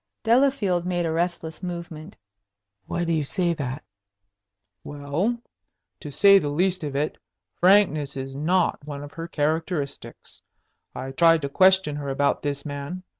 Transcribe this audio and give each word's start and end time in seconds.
Delafield 0.23 0.83
made 0.83 1.05
a 1.05 1.11
restless 1.11 1.61
movement. 1.61 2.17
"Why 2.87 3.03
do 3.03 3.13
you 3.13 3.23
say 3.23 3.53
that?" 3.53 3.83
"Well, 4.83 5.37
to 5.99 6.11
say 6.11 6.39
the 6.39 6.49
least 6.49 6.83
of 6.83 6.95
it, 6.95 7.19
frankness 7.59 8.17
is 8.17 8.33
not 8.33 8.83
one 8.83 9.03
of 9.03 9.11
her 9.13 9.27
characteristics. 9.27 10.41
I 10.95 11.11
tried 11.11 11.43
to 11.43 11.49
question 11.49 11.97
her 11.97 12.09
about 12.09 12.41
this 12.41 12.65
man. 12.65 13.03